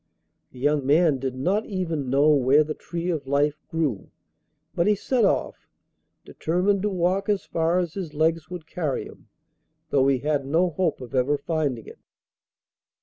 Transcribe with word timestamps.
The 0.51 0.57
young 0.57 0.83
man 0.83 1.19
did 1.19 1.35
not 1.35 1.67
even 1.67 2.09
know 2.09 2.31
where 2.31 2.63
the 2.63 2.73
tree 2.73 3.11
of 3.11 3.27
life 3.27 3.59
grew, 3.69 4.09
but 4.73 4.87
he 4.87 4.95
set 4.95 5.23
off, 5.25 5.67
determined 6.25 6.81
to 6.81 6.89
walk 6.89 7.29
as 7.29 7.45
far 7.45 7.77
as 7.77 7.93
his 7.93 8.15
legs 8.15 8.49
would 8.49 8.65
carry 8.65 9.05
him, 9.05 9.27
though 9.91 10.07
he 10.07 10.17
had 10.17 10.43
no 10.43 10.71
hope 10.71 11.01
of 11.01 11.13
ever 11.13 11.37
finding 11.37 11.85
it. 11.85 11.99